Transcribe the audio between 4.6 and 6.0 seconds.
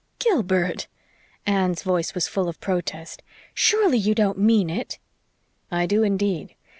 it!" "I